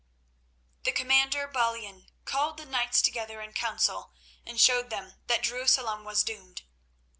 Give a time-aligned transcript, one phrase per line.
[0.83, 6.23] The commander Balian called the knights together in council, and showed them that Jerusalem was
[6.23, 6.63] doomed.